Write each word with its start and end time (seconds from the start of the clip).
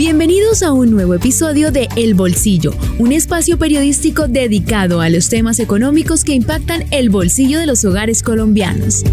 Bienvenidos 0.00 0.62
a 0.62 0.72
un 0.72 0.90
nuevo 0.90 1.12
episodio 1.12 1.72
de 1.72 1.86
El 1.94 2.14
Bolsillo, 2.14 2.72
un 2.98 3.12
espacio 3.12 3.58
periodístico 3.58 4.28
dedicado 4.28 5.02
a 5.02 5.10
los 5.10 5.28
temas 5.28 5.60
económicos 5.60 6.24
que 6.24 6.32
impactan 6.32 6.86
el 6.90 7.10
bolsillo 7.10 7.58
de 7.58 7.66
los 7.66 7.84
hogares 7.84 8.22
colombianos. 8.22 9.04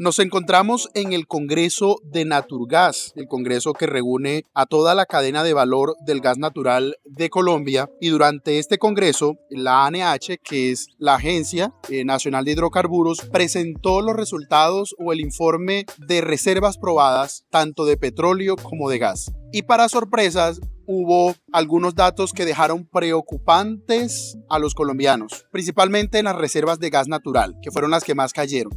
Nos 0.00 0.18
encontramos 0.18 0.88
en 0.94 1.12
el 1.12 1.26
Congreso 1.26 1.96
de 2.02 2.24
Naturgas, 2.24 3.12
el 3.16 3.26
Congreso 3.26 3.74
que 3.74 3.84
reúne 3.84 4.44
a 4.54 4.64
toda 4.64 4.94
la 4.94 5.04
cadena 5.04 5.44
de 5.44 5.52
valor 5.52 5.94
del 6.06 6.22
gas 6.22 6.38
natural 6.38 6.96
de 7.04 7.28
Colombia. 7.28 7.90
Y 8.00 8.08
durante 8.08 8.58
este 8.58 8.78
Congreso, 8.78 9.36
la 9.50 9.84
ANH, 9.84 10.38
que 10.42 10.70
es 10.70 10.86
la 10.96 11.16
Agencia 11.16 11.74
eh, 11.90 12.06
Nacional 12.06 12.46
de 12.46 12.52
Hidrocarburos, 12.52 13.28
presentó 13.30 14.00
los 14.00 14.16
resultados 14.16 14.94
o 14.98 15.12
el 15.12 15.20
informe 15.20 15.84
de 15.98 16.22
reservas 16.22 16.78
probadas, 16.78 17.44
tanto 17.50 17.84
de 17.84 17.98
petróleo 17.98 18.56
como 18.56 18.88
de 18.88 19.00
gas. 19.00 19.30
Y 19.52 19.64
para 19.64 19.90
sorpresas, 19.90 20.62
hubo 20.86 21.34
algunos 21.52 21.94
datos 21.94 22.32
que 22.32 22.46
dejaron 22.46 22.86
preocupantes 22.86 24.38
a 24.48 24.58
los 24.58 24.74
colombianos, 24.74 25.44
principalmente 25.52 26.18
en 26.18 26.24
las 26.24 26.36
reservas 26.36 26.78
de 26.78 26.88
gas 26.88 27.06
natural, 27.06 27.58
que 27.60 27.70
fueron 27.70 27.90
las 27.90 28.02
que 28.02 28.14
más 28.14 28.32
cayeron. 28.32 28.72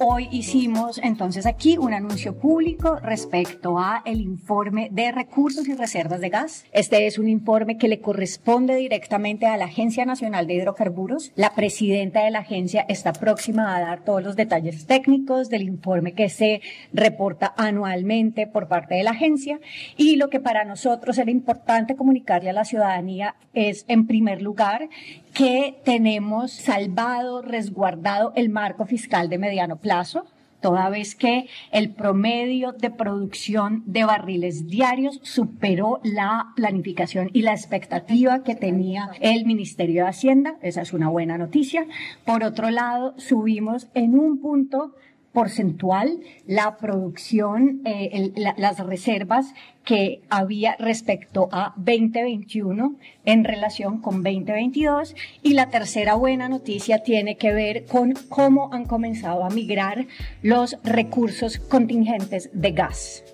Hoy 0.00 0.28
hicimos 0.32 0.98
entonces 0.98 1.46
aquí 1.46 1.78
un 1.78 1.94
anuncio 1.94 2.36
público 2.36 2.96
respecto 2.96 3.78
a 3.78 4.02
el 4.04 4.20
informe 4.20 4.88
de 4.90 5.12
recursos 5.12 5.68
y 5.68 5.74
reservas 5.74 6.20
de 6.20 6.30
gas. 6.30 6.64
Este 6.72 7.06
es 7.06 7.16
un 7.16 7.28
informe 7.28 7.78
que 7.78 7.86
le 7.86 8.00
corresponde 8.00 8.74
directamente 8.74 9.46
a 9.46 9.56
la 9.56 9.66
Agencia 9.66 10.04
Nacional 10.04 10.48
de 10.48 10.54
Hidrocarburos. 10.54 11.30
La 11.36 11.54
presidenta 11.54 12.24
de 12.24 12.32
la 12.32 12.40
agencia 12.40 12.84
está 12.88 13.12
próxima 13.12 13.76
a 13.76 13.80
dar 13.80 14.02
todos 14.02 14.24
los 14.24 14.34
detalles 14.34 14.86
técnicos 14.86 15.48
del 15.48 15.62
informe 15.62 16.12
que 16.12 16.28
se 16.28 16.60
reporta 16.92 17.54
anualmente 17.56 18.48
por 18.48 18.66
parte 18.66 18.96
de 18.96 19.04
la 19.04 19.12
agencia 19.12 19.60
y 19.96 20.16
lo 20.16 20.28
que 20.28 20.40
para 20.40 20.64
nosotros 20.64 21.18
era 21.18 21.30
importante 21.30 21.94
comunicarle 21.94 22.50
a 22.50 22.54
la 22.54 22.64
ciudadanía 22.64 23.36
es 23.52 23.84
en 23.86 24.08
primer 24.08 24.42
lugar 24.42 24.88
que 25.34 25.80
tenemos 25.84 26.52
salvado, 26.52 27.42
resguardado 27.42 28.32
el 28.36 28.48
marco 28.48 28.86
fiscal 28.86 29.28
de 29.28 29.38
mediano 29.38 29.76
plazo, 29.76 30.26
toda 30.60 30.88
vez 30.88 31.14
que 31.14 31.46
el 31.72 31.90
promedio 31.90 32.72
de 32.72 32.90
producción 32.90 33.82
de 33.84 34.04
barriles 34.04 34.66
diarios 34.66 35.20
superó 35.22 36.00
la 36.04 36.52
planificación 36.56 37.28
y 37.34 37.42
la 37.42 37.52
expectativa 37.52 38.42
que 38.44 38.54
tenía 38.54 39.10
el 39.20 39.44
Ministerio 39.44 40.04
de 40.04 40.08
Hacienda. 40.08 40.56
Esa 40.62 40.80
es 40.82 40.94
una 40.94 41.10
buena 41.10 41.36
noticia. 41.36 41.86
Por 42.24 42.44
otro 42.44 42.70
lado, 42.70 43.14
subimos 43.18 43.88
en 43.92 44.18
un 44.18 44.40
punto 44.40 44.94
porcentual 45.34 46.20
la 46.46 46.78
producción, 46.78 47.82
eh, 47.84 48.32
las 48.56 48.78
reservas 48.78 49.52
que 49.84 50.22
había 50.30 50.76
respecto 50.78 51.48
a 51.52 51.74
2021 51.76 52.94
en 53.26 53.44
relación 53.44 54.00
con 54.00 54.22
2022. 54.22 55.14
Y 55.42 55.52
la 55.52 55.68
tercera 55.68 56.14
buena 56.14 56.48
noticia 56.48 57.02
tiene 57.02 57.36
que 57.36 57.52
ver 57.52 57.84
con 57.84 58.14
cómo 58.30 58.72
han 58.72 58.86
comenzado 58.86 59.44
a 59.44 59.50
migrar 59.50 60.06
los 60.40 60.78
recursos 60.84 61.58
contingentes 61.58 62.48
de 62.54 62.70
gas. 62.70 63.24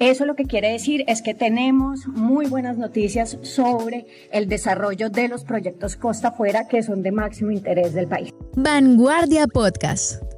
Eso 0.00 0.26
lo 0.26 0.34
que 0.34 0.44
quiere 0.44 0.72
decir 0.72 1.04
es 1.06 1.22
que 1.22 1.34
tenemos 1.34 2.06
muy 2.08 2.46
buenas 2.46 2.76
noticias 2.76 3.38
sobre 3.42 4.06
el 4.32 4.48
desarrollo 4.48 5.08
de 5.08 5.28
los 5.28 5.44
proyectos 5.44 5.96
costa 5.96 6.28
afuera 6.28 6.66
que 6.66 6.82
son 6.82 7.02
de 7.02 7.12
máximo 7.12 7.52
interés 7.52 7.94
del 7.94 8.08
país. 8.08 8.30
Vanguardia 8.56 9.46
Podcast. 9.46 10.33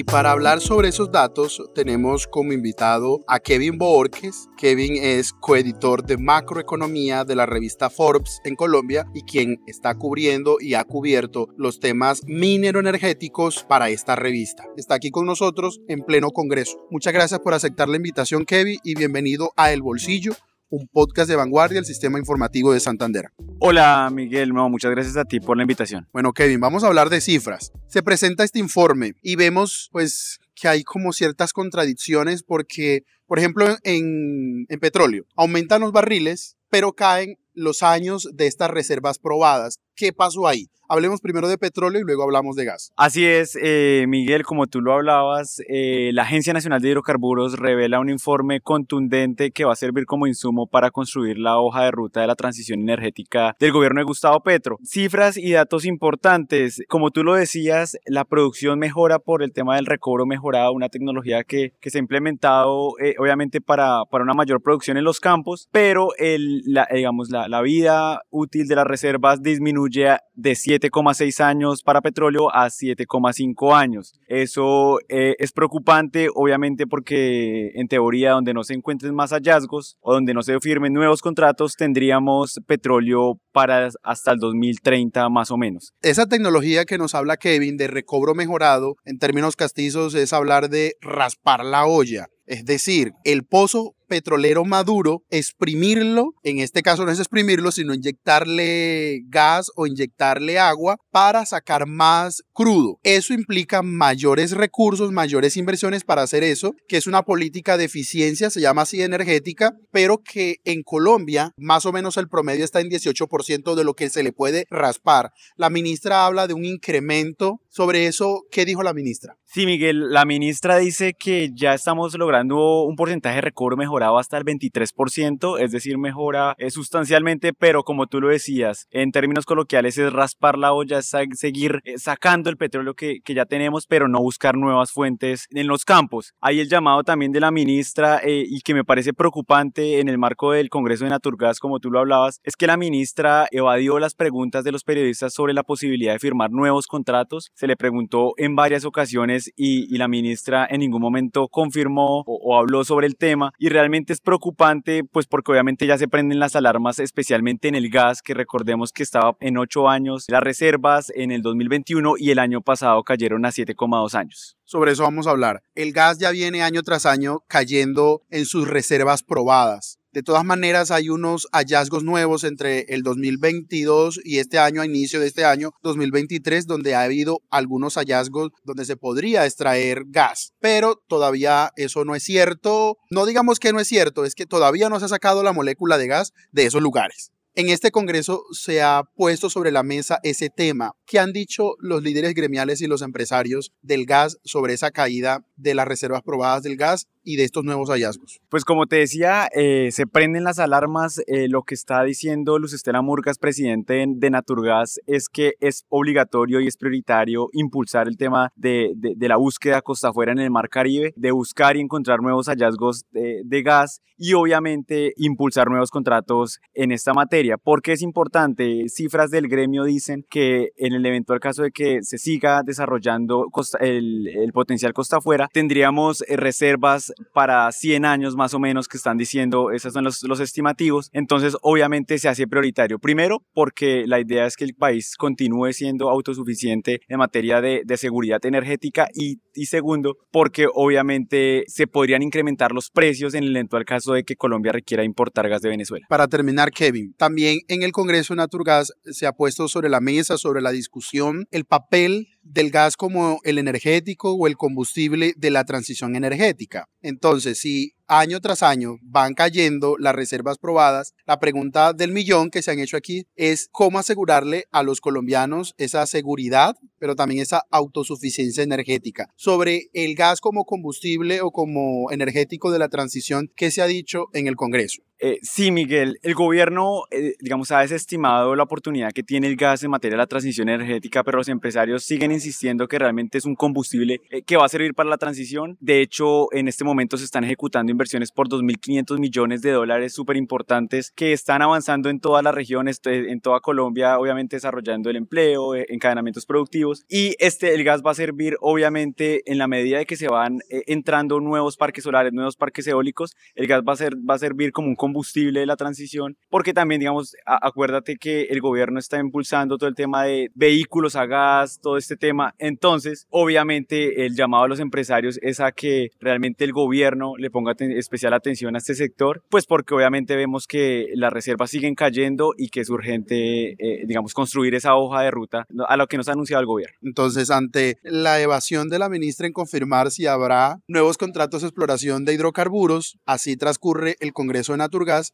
Y 0.00 0.04
para 0.04 0.30
hablar 0.30 0.62
sobre 0.62 0.88
esos 0.88 1.12
datos 1.12 1.62
tenemos 1.74 2.26
como 2.26 2.54
invitado 2.54 3.20
a 3.26 3.38
Kevin 3.38 3.76
Borges. 3.76 4.48
Kevin 4.56 4.96
es 4.96 5.34
coeditor 5.34 6.06
de 6.06 6.16
macroeconomía 6.16 7.26
de 7.26 7.36
la 7.36 7.44
revista 7.44 7.90
Forbes 7.90 8.40
en 8.44 8.56
Colombia 8.56 9.04
y 9.12 9.24
quien 9.24 9.60
está 9.66 9.94
cubriendo 9.96 10.56
y 10.58 10.72
ha 10.72 10.84
cubierto 10.84 11.48
los 11.58 11.80
temas 11.80 12.22
minero-energéticos 12.24 13.62
para 13.64 13.90
esta 13.90 14.16
revista. 14.16 14.64
Está 14.74 14.94
aquí 14.94 15.10
con 15.10 15.26
nosotros 15.26 15.82
en 15.86 16.00
pleno 16.00 16.30
congreso. 16.30 16.78
Muchas 16.90 17.12
gracias 17.12 17.40
por 17.40 17.52
aceptar 17.52 17.90
la 17.90 17.98
invitación 17.98 18.46
Kevin 18.46 18.78
y 18.82 18.94
bienvenido 18.94 19.52
a 19.54 19.70
El 19.70 19.82
Bolsillo, 19.82 20.32
un 20.70 20.86
podcast 20.86 21.28
de 21.28 21.36
vanguardia 21.36 21.76
del 21.76 21.84
sistema 21.84 22.18
informativo 22.18 22.72
de 22.72 22.80
Santander. 22.80 23.30
Hola 23.58 24.08
Miguel, 24.12 24.54
no, 24.54 24.68
muchas 24.70 24.90
gracias 24.92 25.16
a 25.16 25.24
ti 25.24 25.40
por 25.40 25.56
la 25.56 25.64
invitación. 25.64 26.08
Bueno 26.12 26.32
Kevin, 26.32 26.60
vamos 26.60 26.84
a 26.84 26.86
hablar 26.86 27.10
de 27.10 27.20
cifras. 27.20 27.72
Se 27.88 28.02
presenta 28.02 28.44
este 28.44 28.60
informe 28.60 29.14
y 29.22 29.36
vemos 29.36 29.88
pues 29.92 30.38
que 30.54 30.68
hay 30.68 30.84
como 30.84 31.12
ciertas 31.12 31.52
contradicciones 31.52 32.42
porque, 32.42 33.04
por 33.26 33.38
ejemplo, 33.38 33.76
en, 33.82 34.66
en 34.68 34.80
petróleo 34.80 35.24
aumentan 35.36 35.80
los 35.80 35.92
barriles, 35.92 36.56
pero 36.70 36.92
caen 36.92 37.36
los 37.52 37.82
años 37.82 38.28
de 38.32 38.46
estas 38.46 38.70
reservas 38.70 39.18
probadas. 39.18 39.80
¿Qué 40.00 40.14
pasó 40.14 40.46
ahí? 40.46 40.66
Hablemos 40.92 41.20
primero 41.20 41.46
de 41.46 41.56
petróleo 41.56 42.00
y 42.00 42.04
luego 42.04 42.24
hablamos 42.24 42.56
de 42.56 42.64
gas. 42.64 42.90
Así 42.96 43.24
es, 43.24 43.56
eh, 43.62 44.06
Miguel, 44.08 44.42
como 44.42 44.66
tú 44.66 44.80
lo 44.80 44.92
hablabas, 44.92 45.62
eh, 45.68 46.10
la 46.12 46.22
Agencia 46.22 46.52
Nacional 46.52 46.80
de 46.80 46.88
Hidrocarburos 46.88 47.60
revela 47.60 48.00
un 48.00 48.10
informe 48.10 48.60
contundente 48.60 49.52
que 49.52 49.64
va 49.64 49.74
a 49.74 49.76
servir 49.76 50.04
como 50.04 50.26
insumo 50.26 50.66
para 50.66 50.90
construir 50.90 51.38
la 51.38 51.60
hoja 51.60 51.84
de 51.84 51.92
ruta 51.92 52.22
de 52.22 52.26
la 52.26 52.34
transición 52.34 52.80
energética 52.80 53.54
del 53.60 53.70
gobierno 53.70 54.00
de 54.00 54.04
Gustavo 54.04 54.40
Petro. 54.40 54.78
Cifras 54.82 55.36
y 55.36 55.52
datos 55.52 55.84
importantes. 55.84 56.82
Como 56.88 57.12
tú 57.12 57.22
lo 57.22 57.34
decías, 57.34 57.96
la 58.06 58.24
producción 58.24 58.80
mejora 58.80 59.20
por 59.20 59.44
el 59.44 59.52
tema 59.52 59.76
del 59.76 59.86
recobro 59.86 60.26
mejorado, 60.26 60.72
una 60.72 60.88
tecnología 60.88 61.44
que, 61.44 61.74
que 61.80 61.90
se 61.90 61.98
ha 61.98 62.00
implementado 62.00 62.98
eh, 62.98 63.14
obviamente 63.20 63.60
para, 63.60 64.06
para 64.10 64.24
una 64.24 64.34
mayor 64.34 64.60
producción 64.60 64.96
en 64.96 65.04
los 65.04 65.20
campos, 65.20 65.68
pero 65.70 66.08
el, 66.18 66.62
la, 66.64 66.88
digamos, 66.92 67.30
la, 67.30 67.46
la 67.46 67.62
vida 67.62 68.22
útil 68.30 68.66
de 68.66 68.74
las 68.74 68.88
reservas 68.88 69.40
disminuye 69.40 69.89
de 69.90 70.54
7 70.54 70.90
7,6 70.90 71.40
años 71.40 71.82
para 71.82 72.00
petróleo 72.00 72.54
a 72.54 72.68
7,5 72.68 73.74
años. 73.74 74.14
Eso 74.26 74.98
eh, 75.08 75.34
es 75.38 75.52
preocupante, 75.52 76.28
obviamente, 76.34 76.86
porque 76.86 77.70
en 77.74 77.88
teoría 77.88 78.32
donde 78.32 78.54
no 78.54 78.64
se 78.64 78.74
encuentren 78.74 79.14
más 79.14 79.30
hallazgos 79.30 79.96
o 80.00 80.14
donde 80.14 80.34
no 80.34 80.42
se 80.42 80.58
firmen 80.60 80.92
nuevos 80.92 81.20
contratos, 81.20 81.74
tendríamos 81.76 82.60
petróleo 82.66 83.40
para 83.52 83.88
hasta 84.02 84.32
el 84.32 84.38
2030 84.38 85.28
más 85.28 85.50
o 85.50 85.56
menos. 85.56 85.92
Esa 86.02 86.26
tecnología 86.26 86.84
que 86.84 86.98
nos 86.98 87.14
habla 87.14 87.36
Kevin 87.36 87.76
de 87.76 87.88
recobro 87.88 88.34
mejorado, 88.34 88.96
en 89.04 89.18
términos 89.18 89.56
castizos, 89.56 90.14
es 90.14 90.32
hablar 90.32 90.68
de 90.68 90.94
raspar 91.00 91.64
la 91.64 91.86
olla. 91.86 92.26
Es 92.46 92.64
decir, 92.64 93.12
el 93.24 93.44
pozo 93.44 93.94
petrolero 94.10 94.64
maduro, 94.64 95.22
exprimirlo, 95.30 96.34
en 96.42 96.58
este 96.58 96.82
caso 96.82 97.06
no 97.06 97.12
es 97.12 97.20
exprimirlo, 97.20 97.70
sino 97.70 97.94
inyectarle 97.94 99.22
gas 99.28 99.70
o 99.76 99.86
inyectarle 99.86 100.58
agua 100.58 100.96
para 101.12 101.46
sacar 101.46 101.86
más 101.86 102.42
crudo. 102.52 102.98
Eso 103.04 103.32
implica 103.32 103.82
mayores 103.82 104.50
recursos, 104.50 105.12
mayores 105.12 105.56
inversiones 105.56 106.02
para 106.02 106.22
hacer 106.22 106.42
eso, 106.42 106.74
que 106.88 106.96
es 106.96 107.06
una 107.06 107.22
política 107.22 107.76
de 107.76 107.84
eficiencia, 107.84 108.50
se 108.50 108.60
llama 108.60 108.82
así 108.82 109.00
energética, 109.00 109.76
pero 109.92 110.18
que 110.18 110.56
en 110.64 110.82
Colombia 110.82 111.52
más 111.56 111.86
o 111.86 111.92
menos 111.92 112.16
el 112.16 112.28
promedio 112.28 112.64
está 112.64 112.80
en 112.80 112.90
18% 112.90 113.76
de 113.76 113.84
lo 113.84 113.94
que 113.94 114.10
se 114.10 114.24
le 114.24 114.32
puede 114.32 114.66
raspar. 114.70 115.30
La 115.54 115.70
ministra 115.70 116.26
habla 116.26 116.48
de 116.48 116.54
un 116.54 116.64
incremento 116.64 117.60
sobre 117.68 118.06
eso. 118.06 118.42
¿Qué 118.50 118.64
dijo 118.64 118.82
la 118.82 118.92
ministra? 118.92 119.36
Sí, 119.52 119.66
Miguel, 119.66 120.12
la 120.12 120.24
ministra 120.24 120.76
dice 120.76 121.12
que 121.12 121.50
ya 121.52 121.74
estamos 121.74 122.16
logrando 122.16 122.84
un 122.84 122.94
porcentaje 122.94 123.34
de 123.34 123.40
recobro 123.40 123.76
mejorado 123.76 124.16
hasta 124.16 124.38
el 124.38 124.44
23%, 124.44 125.58
es 125.58 125.72
decir, 125.72 125.98
mejora 125.98 126.54
eh, 126.56 126.70
sustancialmente, 126.70 127.52
pero 127.52 127.82
como 127.82 128.06
tú 128.06 128.20
lo 128.20 128.28
decías, 128.28 128.86
en 128.92 129.10
términos 129.10 129.46
coloquiales 129.46 129.98
es 129.98 130.12
raspar 130.12 130.56
la 130.56 130.72
olla, 130.72 131.00
es 131.00 131.10
seguir 131.34 131.80
eh, 131.84 131.98
sacando 131.98 132.48
el 132.48 132.58
petróleo 132.58 132.94
que, 132.94 133.22
que, 133.24 133.34
ya 133.34 133.44
tenemos, 133.44 133.88
pero 133.88 134.06
no 134.06 134.20
buscar 134.20 134.56
nuevas 134.56 134.92
fuentes 134.92 135.48
en 135.50 135.66
los 135.66 135.84
campos. 135.84 136.32
Hay 136.40 136.60
el 136.60 136.68
llamado 136.68 137.02
también 137.02 137.32
de 137.32 137.40
la 137.40 137.50
ministra 137.50 138.20
eh, 138.22 138.44
y 138.46 138.60
que 138.60 138.72
me 138.72 138.84
parece 138.84 139.14
preocupante 139.14 139.98
en 139.98 140.08
el 140.08 140.16
marco 140.16 140.52
del 140.52 140.70
Congreso 140.70 141.02
de 141.02 141.10
Naturgas, 141.10 141.58
como 141.58 141.80
tú 141.80 141.90
lo 141.90 141.98
hablabas, 141.98 142.38
es 142.44 142.54
que 142.54 142.68
la 142.68 142.76
ministra 142.76 143.48
evadió 143.50 143.98
las 143.98 144.14
preguntas 144.14 144.62
de 144.62 144.70
los 144.70 144.84
periodistas 144.84 145.34
sobre 145.34 145.54
la 145.54 145.64
posibilidad 145.64 146.12
de 146.12 146.20
firmar 146.20 146.52
nuevos 146.52 146.86
contratos. 146.86 147.50
Se 147.56 147.66
le 147.66 147.76
preguntó 147.76 148.34
en 148.36 148.54
varias 148.54 148.84
ocasiones 148.84 149.39
y, 149.56 149.96
la 150.00 150.08
ministra 150.08 150.66
en 150.70 150.80
ningún 150.80 151.02
momento 151.02 151.48
confirmó 151.48 152.20
o, 152.20 152.40
o, 152.42 152.58
habló 152.58 152.84
sobre 152.84 153.06
el 153.06 153.16
tema 153.16 153.52
y 153.58 153.68
realmente 153.68 154.14
es 154.14 154.20
preocupante 154.20 155.04
pues 155.04 155.26
porque 155.26 155.52
obviamente 155.52 155.86
ya 155.86 155.98
se 155.98 156.08
prenden 156.08 156.38
las 156.38 156.56
alarmas 156.56 156.98
especialmente 156.98 157.68
en 157.68 157.74
el 157.74 157.90
gas 157.90 158.22
que 158.22 158.32
recordemos 158.32 158.92
que 158.92 159.02
estaba 159.02 159.36
en 159.40 159.58
8 159.58 159.88
años 159.90 160.24
las 160.28 160.42
reservas 160.42 161.12
en 161.14 161.32
el 161.32 161.42
2021 161.42 162.14
y 162.16 162.30
el 162.30 162.38
año 162.38 162.62
pasado 162.62 163.02
cayeron 163.02 163.44
a 163.44 163.50
7,2 163.50 164.14
años. 164.14 164.56
Sobre 164.64 164.92
eso 164.92 165.02
vamos 165.02 165.26
a 165.26 165.30
hablar. 165.30 165.62
El 165.74 165.92
gas 165.92 166.18
ya 166.18 166.30
viene 166.30 166.62
año 166.62 166.82
tras 166.82 167.04
año 167.04 167.40
cayendo 167.48 168.22
en 168.30 168.46
sus 168.46 168.68
reservas 168.68 169.22
probadas. 169.22 169.99
De 170.12 170.24
todas 170.24 170.44
maneras, 170.44 170.90
hay 170.90 171.08
unos 171.08 171.46
hallazgos 171.52 172.02
nuevos 172.02 172.42
entre 172.42 172.80
el 172.88 173.04
2022 173.04 174.20
y 174.24 174.38
este 174.38 174.58
año, 174.58 174.82
a 174.82 174.86
inicio 174.86 175.20
de 175.20 175.28
este 175.28 175.44
año 175.44 175.70
2023, 175.84 176.66
donde 176.66 176.96
ha 176.96 177.02
habido 177.02 177.42
algunos 177.48 177.94
hallazgos 177.94 178.50
donde 178.64 178.84
se 178.84 178.96
podría 178.96 179.46
extraer 179.46 180.02
gas. 180.08 180.52
Pero 180.58 181.00
todavía 181.06 181.70
eso 181.76 182.04
no 182.04 182.16
es 182.16 182.24
cierto. 182.24 182.96
No 183.10 183.24
digamos 183.24 183.60
que 183.60 183.72
no 183.72 183.78
es 183.78 183.86
cierto, 183.86 184.24
es 184.24 184.34
que 184.34 184.46
todavía 184.46 184.88
no 184.88 184.98
se 184.98 185.04
ha 185.04 185.08
sacado 185.08 185.44
la 185.44 185.52
molécula 185.52 185.96
de 185.96 186.08
gas 186.08 186.32
de 186.50 186.66
esos 186.66 186.82
lugares. 186.82 187.30
En 187.56 187.68
este 187.68 187.90
Congreso 187.90 188.44
se 188.52 188.80
ha 188.80 189.02
puesto 189.16 189.50
sobre 189.50 189.72
la 189.72 189.82
mesa 189.82 190.20
ese 190.22 190.50
tema. 190.50 190.92
¿Qué 191.04 191.18
han 191.18 191.32
dicho 191.32 191.74
los 191.80 192.00
líderes 192.00 192.34
gremiales 192.34 192.80
y 192.80 192.86
los 192.86 193.02
empresarios 193.02 193.72
del 193.82 194.06
gas 194.06 194.38
sobre 194.44 194.72
esa 194.72 194.92
caída 194.92 195.44
de 195.56 195.74
las 195.74 195.88
reservas 195.88 196.22
probadas 196.22 196.62
del 196.62 196.76
gas 196.76 197.08
y 197.24 197.34
de 197.34 197.42
estos 197.42 197.64
nuevos 197.64 197.90
hallazgos? 197.90 198.40
Pues 198.48 198.64
como 198.64 198.86
te 198.86 198.96
decía, 198.96 199.48
eh, 199.52 199.88
se 199.90 200.06
prenden 200.06 200.44
las 200.44 200.60
alarmas. 200.60 201.22
Eh, 201.26 201.48
lo 201.48 201.64
que 201.64 201.74
está 201.74 202.04
diciendo 202.04 202.60
Luz 202.60 202.72
Estela 202.72 203.02
Murgas, 203.02 203.38
presidente 203.38 204.04
de 204.06 204.30
Naturgas, 204.30 205.00
es 205.08 205.28
que 205.28 205.54
es 205.58 205.84
obligatorio 205.88 206.60
y 206.60 206.68
es 206.68 206.76
prioritario 206.76 207.48
impulsar 207.52 208.06
el 208.06 208.16
tema 208.16 208.52
de, 208.54 208.92
de, 208.94 209.28
la 209.28 209.36
búsqueda 209.36 209.82
costa 209.82 210.10
afuera 210.10 210.30
en 210.30 210.38
el 210.38 210.52
Mar 210.52 210.68
Caribe, 210.68 211.12
de 211.16 211.32
buscar 211.32 211.76
y 211.76 211.80
encontrar 211.80 212.20
nuevos 212.20 212.46
hallazgos 212.46 213.06
de, 213.10 213.42
de 213.44 213.62
gas 213.62 214.02
y 214.16 214.34
obviamente 214.34 215.14
impulsar 215.16 215.68
nuevos 215.68 215.90
contratos 215.90 216.60
en 216.74 216.92
esta 216.92 217.12
materia. 217.12 217.39
¿Por 217.58 217.82
qué 217.82 217.92
es 217.92 218.02
importante? 218.02 218.88
Cifras 218.88 219.30
del 219.30 219.48
gremio 219.48 219.84
dicen 219.84 220.24
que 220.28 220.70
en 220.76 220.92
el 220.92 221.04
eventual 221.06 221.40
caso 221.40 221.62
de 221.62 221.70
que 221.70 222.02
se 222.02 222.18
siga 222.18 222.62
desarrollando 222.62 223.46
el, 223.80 224.28
el 224.28 224.52
potencial 224.52 224.92
costa 224.92 225.18
afuera, 225.18 225.48
tendríamos 225.52 226.22
eh, 226.22 226.36
reservas 226.36 227.12
para 227.32 227.70
100 227.72 228.04
años 228.04 228.36
más 228.36 228.54
o 228.54 228.58
menos 228.58 228.88
que 228.88 228.96
están 228.96 229.16
diciendo, 229.16 229.70
esos 229.70 229.92
son 229.92 230.04
los, 230.04 230.22
los 230.24 230.40
estimativos. 230.40 231.08
Entonces, 231.12 231.56
obviamente 231.62 232.18
se 232.18 232.28
hace 232.28 232.46
prioritario. 232.46 232.98
Primero, 232.98 233.42
porque 233.54 234.04
la 234.06 234.20
idea 234.20 234.46
es 234.46 234.56
que 234.56 234.64
el 234.64 234.74
país 234.74 235.16
continúe 235.16 235.72
siendo 235.72 236.10
autosuficiente 236.10 237.00
en 237.08 237.18
materia 237.18 237.60
de, 237.60 237.82
de 237.84 237.96
seguridad 237.96 238.44
energética 238.44 239.08
y, 239.14 239.38
y 239.54 239.66
segundo, 239.66 240.16
porque 240.30 240.66
obviamente 240.72 241.64
se 241.66 241.86
podrían 241.86 242.22
incrementar 242.22 242.72
los 242.72 242.90
precios 242.90 243.34
en 243.34 243.44
el 243.44 243.56
eventual 243.56 243.84
caso 243.84 244.12
de 244.12 244.24
que 244.24 244.36
Colombia 244.36 244.72
requiera 244.72 245.04
importar 245.04 245.48
gas 245.48 245.62
de 245.62 245.68
Venezuela. 245.68 246.06
Para 246.08 246.28
terminar, 246.28 246.70
Kevin, 246.70 247.14
también 247.16 247.29
en 247.36 247.82
el 247.82 247.92
Congreso 247.92 248.34
Naturgas 248.34 248.92
se 249.04 249.26
ha 249.26 249.32
puesto 249.32 249.68
sobre 249.68 249.88
la 249.88 250.00
mesa, 250.00 250.38
sobre 250.38 250.60
la 250.60 250.70
discusión, 250.70 251.46
el 251.50 251.64
papel 251.64 252.28
del 252.42 252.70
gas 252.70 252.96
como 252.96 253.38
el 253.44 253.58
energético 253.58 254.32
o 254.32 254.46
el 254.46 254.56
combustible 254.56 255.34
de 255.36 255.50
la 255.50 255.64
transición 255.64 256.16
energética. 256.16 256.88
Entonces, 257.02 257.58
si 257.58 257.92
año 258.06 258.40
tras 258.40 258.62
año 258.62 258.96
van 259.02 259.34
cayendo 259.34 259.96
las 259.98 260.14
reservas 260.14 260.58
probadas, 260.58 261.14
la 261.26 261.38
pregunta 261.38 261.92
del 261.92 262.12
millón 262.12 262.50
que 262.50 262.62
se 262.62 262.70
han 262.70 262.80
hecho 262.80 262.96
aquí 262.96 263.26
es 263.36 263.68
cómo 263.70 263.98
asegurarle 263.98 264.64
a 264.72 264.82
los 264.82 265.00
colombianos 265.00 265.74
esa 265.78 266.06
seguridad, 266.06 266.74
pero 266.98 267.14
también 267.14 267.42
esa 267.42 267.62
autosuficiencia 267.70 268.64
energética. 268.64 269.28
Sobre 269.36 269.90
el 269.92 270.14
gas 270.14 270.40
como 270.40 270.64
combustible 270.64 271.40
o 271.40 271.50
como 271.50 272.10
energético 272.10 272.70
de 272.70 272.78
la 272.78 272.88
transición, 272.88 273.50
¿qué 273.54 273.70
se 273.70 273.82
ha 273.82 273.86
dicho 273.86 274.26
en 274.32 274.46
el 274.48 274.56
Congreso? 274.56 275.02
Eh, 275.22 275.38
sí, 275.42 275.70
Miguel, 275.70 276.18
el 276.22 276.34
gobierno, 276.34 277.02
eh, 277.10 277.34
digamos, 277.40 277.70
ha 277.72 277.80
desestimado 277.80 278.56
la 278.56 278.62
oportunidad 278.62 279.12
que 279.12 279.22
tiene 279.22 279.48
el 279.48 279.56
gas 279.56 279.82
en 279.84 279.90
materia 279.90 280.14
de 280.14 280.22
la 280.22 280.26
transición 280.26 280.70
energética, 280.70 281.22
pero 281.22 281.36
los 281.36 281.48
empresarios 281.48 282.04
siguen 282.04 282.32
insistiendo 282.32 282.88
que 282.88 282.98
realmente 282.98 283.36
es 283.36 283.44
un 283.44 283.54
combustible 283.54 284.22
eh, 284.30 284.40
que 284.40 284.56
va 284.56 284.64
a 284.64 284.68
servir 284.70 284.94
para 284.94 285.10
la 285.10 285.18
transición. 285.18 285.76
De 285.78 286.00
hecho, 286.00 286.50
en 286.54 286.68
este 286.68 286.84
momento 286.84 287.18
se 287.18 287.24
están 287.24 287.44
ejecutando 287.44 287.92
inversiones 287.92 288.32
por 288.32 288.48
2.500 288.48 289.18
millones 289.18 289.60
de 289.60 289.72
dólares 289.72 290.14
súper 290.14 290.38
importantes 290.38 291.12
que 291.14 291.34
están 291.34 291.60
avanzando 291.60 292.08
en 292.08 292.18
todas 292.18 292.42
las 292.42 292.54
regiones, 292.54 292.98
en 293.04 293.42
toda 293.42 293.60
Colombia, 293.60 294.18
obviamente 294.18 294.56
desarrollando 294.56 295.10
el 295.10 295.16
empleo, 295.16 295.74
encadenamientos 295.74 296.46
productivos. 296.46 297.04
Y 297.10 297.36
este, 297.40 297.74
el 297.74 297.84
gas 297.84 298.00
va 298.04 298.12
a 298.12 298.14
servir, 298.14 298.56
obviamente, 298.62 299.42
en 299.44 299.58
la 299.58 299.68
medida 299.68 299.98
de 299.98 300.06
que 300.06 300.16
se 300.16 300.28
van 300.28 300.60
entrando 300.70 301.40
nuevos 301.40 301.76
parques 301.76 302.04
solares, 302.04 302.32
nuevos 302.32 302.56
parques 302.56 302.86
eólicos, 302.86 303.36
el 303.54 303.66
gas 303.66 303.82
va 303.86 303.92
a, 303.92 303.96
ser, 303.96 304.14
va 304.16 304.36
a 304.36 304.38
servir 304.38 304.72
como 304.72 304.88
un 304.88 304.94
combustible 304.94 305.09
combustible 305.10 305.60
de 305.60 305.66
la 305.66 305.76
transición, 305.76 306.36
porque 306.48 306.72
también, 306.72 307.00
digamos, 307.00 307.34
acuérdate 307.44 308.16
que 308.16 308.42
el 308.42 308.60
gobierno 308.60 309.00
está 309.00 309.18
impulsando 309.18 309.76
todo 309.76 309.88
el 309.88 309.96
tema 309.96 310.24
de 310.24 310.50
vehículos 310.54 311.16
a 311.16 311.26
gas, 311.26 311.80
todo 311.82 311.96
este 311.96 312.16
tema. 312.16 312.54
Entonces, 312.58 313.26
obviamente, 313.30 314.24
el 314.24 314.36
llamado 314.36 314.64
a 314.64 314.68
los 314.68 314.78
empresarios 314.78 315.38
es 315.42 315.58
a 315.58 315.72
que 315.72 316.10
realmente 316.20 316.64
el 316.64 316.72
gobierno 316.72 317.32
le 317.36 317.50
ponga 317.50 317.74
especial 317.78 318.34
atención 318.34 318.76
a 318.76 318.78
este 318.78 318.94
sector, 318.94 319.42
pues 319.50 319.66
porque 319.66 319.94
obviamente 319.94 320.36
vemos 320.36 320.66
que 320.68 321.08
las 321.14 321.32
reservas 321.32 321.70
siguen 321.70 321.94
cayendo 321.96 322.52
y 322.56 322.68
que 322.68 322.80
es 322.80 322.90
urgente, 322.90 323.72
eh, 323.72 324.04
digamos, 324.06 324.32
construir 324.32 324.74
esa 324.76 324.94
hoja 324.94 325.22
de 325.22 325.30
ruta 325.32 325.66
a 325.88 325.96
lo 325.96 326.06
que 326.06 326.18
nos 326.18 326.28
ha 326.28 326.32
anunciado 326.32 326.60
el 326.60 326.66
gobierno. 326.66 326.96
Entonces, 327.02 327.50
ante 327.50 327.98
la 328.04 328.40
evasión 328.40 328.88
de 328.88 329.00
la 329.00 329.08
ministra 329.08 329.48
en 329.48 329.52
confirmar 329.52 330.12
si 330.12 330.26
habrá 330.26 330.78
nuevos 330.86 331.18
contratos 331.18 331.62
de 331.62 331.68
exploración 331.68 332.24
de 332.24 332.34
hidrocarburos, 332.34 333.18
así 333.26 333.56
transcurre 333.56 334.16
el 334.20 334.32
Congreso 334.32 334.72
de 334.72 334.78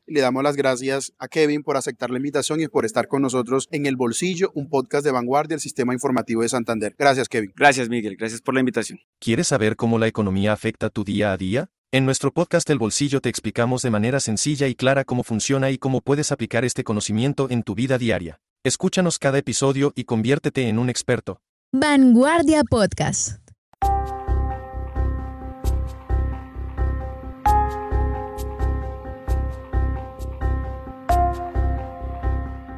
Le 0.06 0.20
damos 0.20 0.42
las 0.42 0.56
gracias 0.56 1.12
a 1.18 1.28
Kevin 1.28 1.62
por 1.62 1.76
aceptar 1.76 2.10
la 2.10 2.18
invitación 2.18 2.60
y 2.60 2.68
por 2.68 2.84
estar 2.84 3.08
con 3.08 3.22
nosotros 3.22 3.68
en 3.72 3.86
El 3.86 3.96
Bolsillo, 3.96 4.52
un 4.54 4.68
podcast 4.68 5.04
de 5.04 5.10
vanguardia 5.10 5.54
del 5.54 5.60
Sistema 5.60 5.92
Informativo 5.92 6.42
de 6.42 6.48
Santander. 6.48 6.94
Gracias, 6.96 7.28
Kevin. 7.28 7.52
Gracias, 7.56 7.88
Miguel. 7.88 8.16
Gracias 8.16 8.40
por 8.40 8.54
la 8.54 8.60
invitación. 8.60 9.00
¿Quieres 9.18 9.48
saber 9.48 9.76
cómo 9.76 9.98
la 9.98 10.06
economía 10.06 10.52
afecta 10.52 10.88
tu 10.88 11.04
día 11.04 11.32
a 11.32 11.36
día? 11.36 11.68
En 11.92 12.04
nuestro 12.04 12.32
podcast 12.32 12.68
El 12.70 12.78
Bolsillo 12.78 13.20
te 13.20 13.28
explicamos 13.28 13.82
de 13.82 13.90
manera 13.90 14.20
sencilla 14.20 14.68
y 14.68 14.74
clara 14.74 15.04
cómo 15.04 15.22
funciona 15.22 15.70
y 15.70 15.78
cómo 15.78 16.00
puedes 16.00 16.32
aplicar 16.32 16.64
este 16.64 16.84
conocimiento 16.84 17.48
en 17.50 17.62
tu 17.62 17.74
vida 17.74 17.98
diaria. 17.98 18.40
Escúchanos 18.64 19.18
cada 19.18 19.38
episodio 19.38 19.92
y 19.94 20.04
conviértete 20.04 20.68
en 20.68 20.78
un 20.78 20.90
experto. 20.90 21.40
Vanguardia 21.72 22.62
Podcast. 22.64 23.40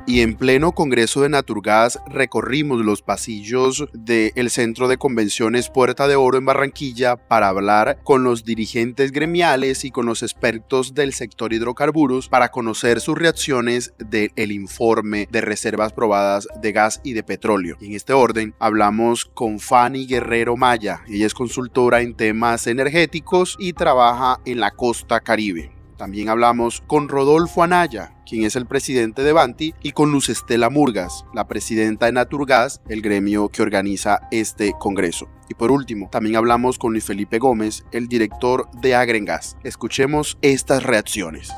Y 0.09 0.23
en 0.23 0.37
pleno 0.37 0.73
Congreso 0.73 1.21
de 1.21 1.29
Naturgas 1.29 2.01
recorrimos 2.09 2.81
los 2.81 3.03
pasillos 3.03 3.85
del 3.93 4.49
Centro 4.49 4.89
de 4.89 4.97
Convenciones 4.97 5.69
Puerta 5.69 6.09
de 6.09 6.17
Oro 6.17 6.39
en 6.39 6.47
Barranquilla 6.47 7.17
para 7.29 7.49
hablar 7.49 8.01
con 8.05 8.25
los 8.25 8.47
dirigentes 8.47 9.13
gremiales 9.13 9.85
y 9.85 9.91
con 9.91 10.07
los 10.07 10.23
expertos 10.23 10.95
del 10.95 11.13
sector 11.13 11.53
hidrocarburos 11.53 12.31
para 12.31 12.49
conocer 12.49 13.03
sus 13.03 13.19
reacciones 13.19 13.93
del 13.99 14.51
informe 14.51 15.29
de 15.31 15.43
reservas 15.43 15.93
probadas 15.93 16.49
de 16.63 16.73
gas 16.73 17.03
y 17.05 17.13
de 17.13 17.23
petróleo. 17.23 17.77
En 17.83 17.93
este 17.93 18.15
orden 18.15 18.55
hablamos 18.59 19.27
con 19.27 19.61
Fanny 19.61 20.07
Guerrero 20.07 20.57
Maya, 20.57 21.03
ella 21.07 21.27
es 21.27 21.35
consultora 21.35 22.01
en 22.01 22.15
temas 22.15 22.67
energéticos 22.67 23.57
y 23.59 23.75
trabaja 23.75 24.41
en 24.47 24.61
la 24.61 24.71
costa 24.71 25.21
caribe. 25.21 25.78
También 25.99 26.29
hablamos 26.29 26.81
con 26.87 27.09
Rodolfo 27.09 27.65
Anaya, 27.65 28.15
quien 28.25 28.45
es 28.45 28.55
el 28.55 28.67
presidente 28.67 29.23
de 29.25 29.33
Banti, 29.33 29.75
y 29.83 29.91
con 29.91 30.13
Luz 30.13 30.29
Estela 30.29 30.71
Murgas, 30.71 31.25
la 31.35 31.49
presidenta 31.49 32.07
de 32.07 32.13
Naturgas, 32.13 32.81
el 32.89 33.03
gremio 33.03 33.49
que 33.49 33.63
organiza 33.63 34.21
este 34.31 34.75
congreso. 34.79 35.29
Y 35.49 35.55
por 35.55 35.73
último, 35.73 36.09
también 36.11 36.37
hablamos 36.37 36.79
con 36.79 36.93
Luis 36.93 37.05
Felipe 37.05 37.41
Gómez, 37.41 37.85
el 37.91 38.07
director 38.07 38.71
de 38.81 38.95
Agrengas. 38.95 39.57
Escuchemos 39.65 40.39
estas 40.41 40.85
reacciones. 40.85 41.53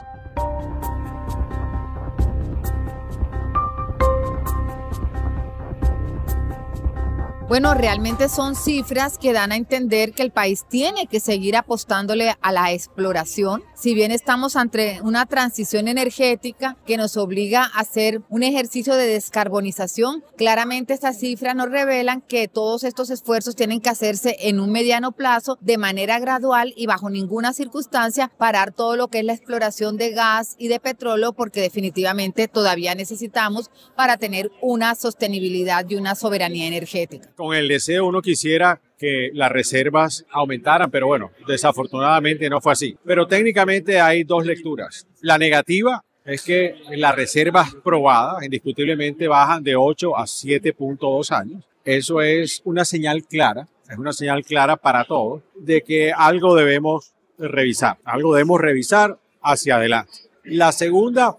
Bueno, 7.51 7.75
realmente 7.75 8.29
son 8.29 8.55
cifras 8.55 9.19
que 9.19 9.33
dan 9.33 9.51
a 9.51 9.57
entender 9.57 10.13
que 10.13 10.23
el 10.23 10.31
país 10.31 10.65
tiene 10.69 11.09
que 11.09 11.19
seguir 11.19 11.57
apostándole 11.57 12.37
a 12.41 12.53
la 12.53 12.71
exploración. 12.71 13.65
Si 13.75 13.93
bien 13.93 14.13
estamos 14.13 14.55
ante 14.55 15.01
una 15.03 15.27
transición 15.27 15.89
energética 15.89 16.77
que 16.87 16.97
nos 16.97 17.17
obliga 17.17 17.65
a 17.65 17.81
hacer 17.81 18.23
un 18.29 18.45
ejercicio 18.45 18.95
de 18.95 19.09
descarbonización, 19.09 20.23
claramente 20.37 20.95
estas 20.95 21.19
cifras 21.19 21.57
nos 21.57 21.71
revelan 21.71 22.21
que 22.21 22.47
todos 22.47 22.85
estos 22.85 23.11
esfuerzos 23.11 23.57
tienen 23.57 23.81
que 23.81 23.91
hacerse 23.91 24.37
en 24.43 24.61
un 24.61 24.71
mediano 24.71 25.11
plazo 25.11 25.59
de 25.61 25.77
manera 25.77 26.21
gradual 26.21 26.73
y 26.77 26.87
bajo 26.87 27.11
ninguna 27.11 27.53
circunstancia 27.53 28.31
parar 28.39 28.71
todo 28.71 28.95
lo 28.95 29.09
que 29.09 29.19
es 29.19 29.25
la 29.25 29.35
exploración 29.35 29.97
de 29.97 30.11
gas 30.11 30.55
y 30.57 30.69
de 30.69 30.79
petróleo 30.79 31.33
porque 31.33 31.61
definitivamente 31.61 32.47
todavía 32.47 32.95
necesitamos 32.95 33.73
para 33.97 34.19
tener 34.19 34.53
una 34.63 34.95
sostenibilidad 34.95 35.85
y 35.89 35.97
una 35.97 36.15
soberanía 36.15 36.69
energética 36.69 37.29
con 37.41 37.57
el 37.57 37.69
deseo 37.69 38.07
uno 38.07 38.21
quisiera 38.21 38.79
que 38.99 39.31
las 39.33 39.51
reservas 39.51 40.27
aumentaran, 40.31 40.91
pero 40.91 41.07
bueno, 41.07 41.31
desafortunadamente 41.49 42.51
no 42.51 42.61
fue 42.61 42.73
así. 42.73 42.99
Pero 43.03 43.27
técnicamente 43.27 43.99
hay 43.99 44.25
dos 44.25 44.45
lecturas. 44.45 45.07
La 45.23 45.39
negativa 45.39 46.05
es 46.27 46.43
que 46.43 46.75
las 46.91 47.15
reservas 47.15 47.75
probadas 47.83 48.45
indiscutiblemente 48.45 49.27
bajan 49.27 49.63
de 49.63 49.75
8 49.75 50.19
a 50.19 50.25
7.2 50.25 51.33
años. 51.35 51.65
Eso 51.83 52.21
es 52.21 52.61
una 52.65 52.85
señal 52.85 53.25
clara, 53.25 53.69
es 53.89 53.97
una 53.97 54.13
señal 54.13 54.45
clara 54.45 54.77
para 54.77 55.07
todos 55.07 55.41
de 55.55 55.81
que 55.81 56.13
algo 56.13 56.55
debemos 56.55 57.15
revisar, 57.39 57.97
algo 58.05 58.35
debemos 58.35 58.61
revisar 58.61 59.19
hacia 59.41 59.77
adelante. 59.77 60.13
La 60.45 60.73
segunda 60.73 61.39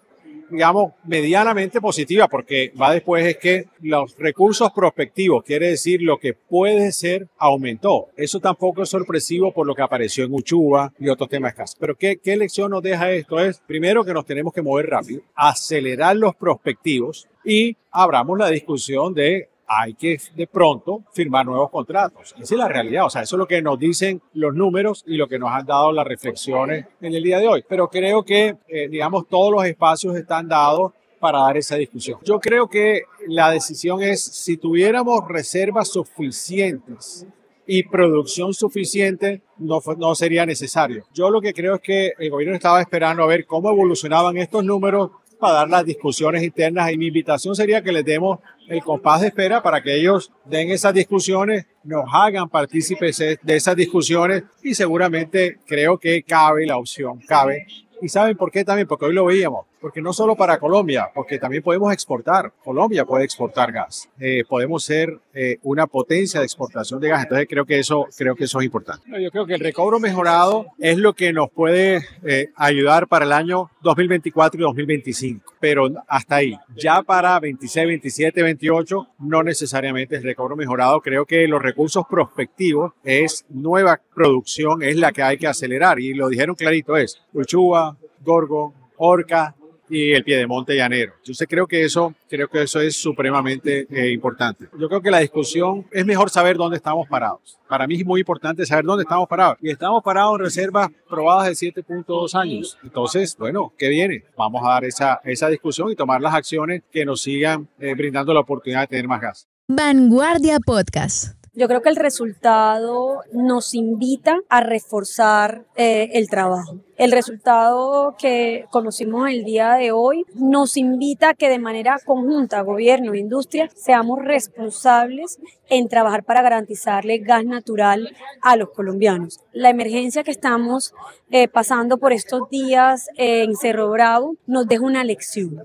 digamos, 0.52 0.94
medianamente 1.06 1.82
positiva, 1.82 2.28
porque 2.28 2.74
va 2.80 2.94
después 2.94 3.26
es 3.26 3.38
que 3.38 3.66
los 3.82 4.16
recursos 4.18 4.72
prospectivos, 4.72 5.44
quiere 5.44 5.70
decir 5.70 6.02
lo 6.02 6.20
que 6.20 6.34
puede 6.34 6.92
ser, 6.92 7.28
aumentó. 7.38 8.10
Eso 8.16 8.40
tampoco 8.40 8.84
es 8.84 8.90
sorpresivo 8.90 9.54
por 9.54 9.66
lo 9.66 9.74
que 9.76 9.82
apareció 9.82 10.26
en 10.26 10.34
Uchuba 10.34 10.94
y 11.00 11.10
otros 11.10 11.30
temas 11.30 11.52
escasos. 11.52 11.78
Pero 11.80 11.96
¿qué, 11.96 12.18
¿qué 12.18 12.36
lección 12.38 12.72
nos 12.72 12.84
deja 12.84 13.12
esto? 13.12 13.40
Es, 13.40 13.62
primero, 13.66 14.04
que 14.04 14.14
nos 14.14 14.26
tenemos 14.26 14.54
que 14.54 14.62
mover 14.62 14.88
rápido, 14.88 15.22
acelerar 15.36 16.16
los 16.16 16.36
prospectivos 16.36 17.28
y 17.44 17.78
abramos 17.92 18.38
la 18.38 18.50
discusión 18.50 19.14
de 19.14 19.50
hay 19.74 19.94
que 19.94 20.20
de 20.36 20.48
pronto 20.48 21.04
firmar 21.14 21.46
nuevos 21.46 21.70
contratos. 21.70 22.36
Esa 22.38 22.56
es 22.56 22.60
la 22.60 22.68
realidad, 22.68 23.06
o 23.06 23.10
sea, 23.10 23.22
eso 23.22 23.38
es 23.38 23.40
lo 23.40 23.48
que 23.48 23.62
nos 23.62 23.80
dicen 23.80 24.22
los 24.34 24.54
números 24.54 25.04
y 25.08 25.16
lo 25.16 25.30
que 25.30 25.40
nos 25.40 25.50
han 25.52 25.66
dado 25.66 25.94
las 25.94 26.06
reflexiones 26.06 26.88
en 27.00 27.14
el 27.14 27.24
día 27.24 27.40
de 27.40 27.48
hoy. 27.48 27.64
Pero 27.68 27.88
creo 27.88 28.24
que, 28.24 28.58
eh, 28.68 28.90
digamos, 28.90 29.28
todos 29.30 29.52
los 29.52 29.64
espacios 29.64 30.16
están 30.16 30.50
dados 30.50 30.92
para 31.20 31.40
dar 31.40 31.56
esa 31.56 31.76
discusión. 31.76 32.20
Yo 32.24 32.40
creo 32.40 32.68
que 32.68 33.04
la 33.28 33.50
decisión 33.52 34.02
es 34.02 34.22
si 34.22 34.58
tuviéramos 34.58 35.26
reservas 35.28 35.88
suficientes 35.88 37.26
y 37.66 37.84
producción 37.84 38.54
suficiente 38.54 39.42
no, 39.58 39.80
no 39.98 40.16
sería 40.16 40.46
necesario. 40.46 41.06
Yo 41.14 41.30
lo 41.30 41.40
que 41.40 41.54
creo 41.54 41.76
es 41.76 41.82
que 41.82 42.14
el 42.18 42.30
gobierno 42.30 42.56
estaba 42.56 42.82
esperando 42.82 43.24
a 43.24 43.28
ver 43.28 43.46
cómo 43.46 43.70
evolucionaban 43.70 44.36
estos 44.38 44.66
números 44.66 45.12
para 45.42 45.56
dar 45.56 45.70
las 45.70 45.86
discusiones 45.86 46.44
internas 46.44 46.92
y 46.92 46.98
mi 46.98 47.08
invitación 47.08 47.56
sería 47.56 47.82
que 47.82 47.92
les 47.92 48.06
demos 48.06 48.40
el 48.70 48.82
compás 48.82 49.22
de 49.22 49.28
espera 49.28 49.62
para 49.62 49.82
que 49.82 49.96
ellos 49.96 50.32
den 50.46 50.70
esas 50.70 50.94
discusiones, 50.94 51.66
nos 51.84 52.06
hagan 52.14 52.48
partícipes 52.48 53.18
de 53.18 53.56
esas 53.56 53.76
discusiones 53.76 54.44
y 54.64 54.74
seguramente 54.76 55.58
creo 55.66 55.98
que 55.98 56.24
cabe 56.24 56.66
la 56.66 56.78
opción, 56.78 57.20
cabe 57.28 57.66
¿Y 58.02 58.10
saben 58.10 58.36
por 58.36 58.52
qué 58.52 58.66
también? 58.66 58.88
Porque 58.88 59.06
hoy 59.06 59.14
lo 59.14 59.26
veíamos. 59.26 59.68
Porque 59.82 60.02
no 60.02 60.14
solo 60.14 60.36
para 60.36 60.60
Colombia, 60.60 61.10
porque 61.14 61.40
también 61.40 61.64
podemos 61.64 61.92
exportar. 61.92 62.54
Colombia 62.64 63.04
puede 63.04 63.26
exportar 63.26 63.72
gas. 63.72 64.10
Eh, 64.20 64.44
podemos 64.48 64.84
ser 64.84 65.20
eh, 65.34 65.58
una 65.64 65.88
potencia 65.88 66.40
de 66.40 66.46
exportación 66.46 67.00
de 67.00 67.10
gas. 67.10 67.24
Entonces 67.24 67.48
creo 67.50 67.66
que 67.66 67.80
eso, 67.80 68.08
creo 68.16 68.36
que 68.36 68.44
eso 68.44 68.60
es 68.60 68.66
importante. 68.66 69.04
Yo 69.22 69.32
creo 69.32 69.46
que 69.46 69.56
el 69.56 69.60
recobro 69.60 70.00
mejorado 70.00 70.68
es 70.78 70.98
lo 70.98 71.14
que 71.14 71.34
nos 71.34 71.50
puede 71.50 72.06
eh, 72.24 72.50
ayudar 72.56 73.08
para 73.08 73.26
el 73.26 73.32
año 73.32 73.72
2024 73.82 74.60
y 74.60 74.64
2025. 74.64 75.54
Pero 75.60 75.90
hasta 76.08 76.36
ahí. 76.36 76.58
Ya 76.76 77.02
para 77.02 77.40
26, 77.40 77.88
27, 77.88 78.44
28, 78.44 79.08
no 79.20 79.44
necesariamente 79.44 80.16
el 80.16 80.24
recobro 80.24 80.56
mejorado. 80.56 81.02
Creo 81.02 81.26
que 81.26 81.48
los 81.48 81.62
recursos 81.62 82.06
prospectivos 82.08 82.94
es 83.04 83.46
nueva 83.50 84.00
producción, 84.14 84.84
es 84.84 84.96
la 84.98 85.12
que 85.12 85.24
hay 85.24 85.38
que 85.38 85.48
acelerar. 85.48 86.00
Y 86.00 86.14
lo 86.14 86.30
dijeron 86.30 86.56
clarito, 86.56 86.96
es 86.98 87.22
Uchua, 87.34 87.98
Gorgo, 88.24 88.74
Orca 88.98 89.56
y 89.92 90.14
el 90.14 90.24
Piedemonte 90.24 90.74
Llanero. 90.74 91.14
Yo 91.24 91.34
creo 91.48 91.68
que 91.68 91.84
eso, 91.84 92.16
creo 92.30 92.48
que 92.48 92.64
eso 92.64 92.80
es 92.80 92.96
supremamente 92.96 93.88
eh, 93.92 94.12
importante. 94.12 94.70
Yo 94.80 94.88
creo 94.88 95.02
que 95.02 95.12
la 95.12 95.20
discusión 95.20 95.86
es 95.92 96.06
mejor 96.06 96.30
saber 96.30 96.56
dónde 96.56 96.78
estamos 96.78 97.10
parados. 97.10 97.60
Para 97.68 97.86
mí 97.88 97.96
es 97.96 98.06
muy 98.06 98.22
importante 98.22 98.66
saber 98.66 98.86
dónde 98.86 99.04
estamos 99.04 99.28
parados. 99.28 99.58
Y 99.62 99.70
estamos 99.70 100.02
parados 100.02 100.40
en 100.40 100.46
reservas 100.46 100.90
probadas 101.10 101.60
de 101.60 101.74
7.2 101.74 102.34
años. 102.40 102.78
Entonces, 102.84 103.36
bueno, 103.38 103.74
¿qué 103.78 103.90
viene? 103.90 104.24
Vamos 104.38 104.62
a 104.66 104.70
dar 104.70 104.86
esa, 104.86 105.20
esa 105.26 105.50
discusión 105.50 105.92
y 105.92 105.96
tomar 105.96 106.22
las 106.22 106.34
acciones 106.34 106.84
que 106.90 107.04
nos 107.04 107.22
sigan 107.22 107.68
eh, 107.78 107.94
brindando 107.94 108.34
la 108.34 108.40
oportunidad 108.40 108.82
de 108.82 108.88
tener 108.88 109.08
más 109.10 109.20
gas. 109.20 109.48
Vanguardia 109.68 110.60
Podcast. 110.66 111.41
Yo 111.54 111.68
creo 111.68 111.82
que 111.82 111.90
el 111.90 111.98
resultado 111.98 113.24
nos 113.34 113.74
invita 113.74 114.40
a 114.48 114.62
reforzar 114.62 115.66
eh, 115.76 116.12
el 116.14 116.30
trabajo. 116.30 116.80
El 116.96 117.12
resultado 117.12 118.16
que 118.18 118.68
conocimos 118.72 119.30
el 119.30 119.44
día 119.44 119.74
de 119.74 119.92
hoy 119.92 120.24
nos 120.34 120.78
invita 120.78 121.30
a 121.30 121.34
que 121.34 121.50
de 121.50 121.60
manera 121.60 122.00
conjunta, 122.06 122.62
gobierno 122.62 123.14
e 123.14 123.20
industria, 123.20 123.70
seamos 123.76 124.20
responsables 124.24 125.40
en 125.68 125.90
trabajar 125.90 126.24
para 126.24 126.42
garantizarle 126.42 127.18
gas 127.18 127.44
natural 127.44 128.16
a 128.42 128.56
los 128.56 128.70
colombianos. 128.70 129.42
La 129.52 129.72
emergencia 129.72 130.24
que 130.24 130.32
estamos 130.32 130.94
eh, 131.32 131.50
pasando 131.50 131.98
por 131.98 132.14
estos 132.14 132.50
días 132.50 133.10
en 133.18 133.58
Cerro 133.58 133.90
Bravo 133.90 134.38
nos 134.48 134.70
deja 134.70 134.86
una 134.86 135.04
lección. 135.04 135.62